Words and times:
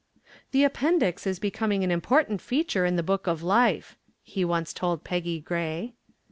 "The 0.49 0.63
appendix 0.63 1.27
is 1.27 1.37
becoming 1.37 1.83
an 1.83 1.91
important 1.91 2.41
feature 2.41 2.87
in 2.87 2.95
the 2.95 3.03
Book 3.03 3.27
of 3.27 3.43
Life," 3.43 3.95
he 4.23 4.43
once 4.43 4.73
told 4.73 5.03
Peggy 5.03 5.39
Gray. 5.39 5.93